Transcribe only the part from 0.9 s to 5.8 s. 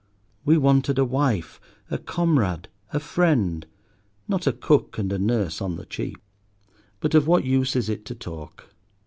a wife, a comrade, a friend; not a cook and a nurse on